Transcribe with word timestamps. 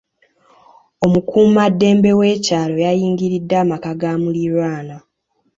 Omukuumaddembe 1.05 2.11
w'ekyalo 2.19 2.75
yayingiridde 2.85 3.55
amaka 3.63 3.91
ga 3.99 4.11
muliraanwa. 4.21 4.99